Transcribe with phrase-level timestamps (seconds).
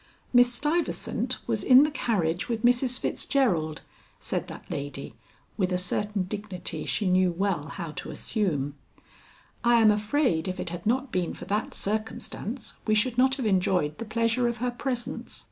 [0.33, 2.97] "Miss Stuyvesant was in the carriage with Mrs.
[2.97, 3.81] Fitzgerald,"
[4.19, 5.13] said that lady
[5.57, 8.73] with a certain dignity she knew well how to assume.
[9.63, 13.45] "I am afraid if it had not been for that circumstance we should not have
[13.45, 15.39] enjoyed the pleasure of her presence."